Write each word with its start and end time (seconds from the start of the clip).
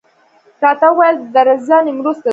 راته 0.63 0.87
وویل 0.91 1.17
درځه 1.35 1.77
نیمروز 1.85 2.17
ته 2.23 2.29
ځو. 2.29 2.29